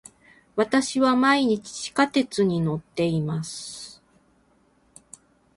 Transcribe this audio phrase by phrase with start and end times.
[0.55, 4.01] 私は毎日地下鉄に乗っています。